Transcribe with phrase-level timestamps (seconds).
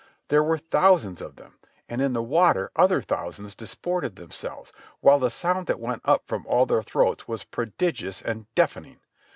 [0.29, 5.29] There were thousands of them, and in the water other thousands disported themselves, while the
[5.29, 8.99] sound that went up from all their throats was prodigious and deafening.